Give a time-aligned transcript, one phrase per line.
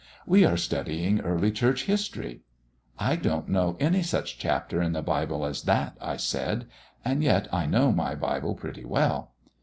[0.25, 2.41] 'We are studying early church history.'
[2.97, 6.65] 'I don't know any such chapter in the Bible as that,' I said,
[7.05, 9.33] and yet I know my Bible pretty well.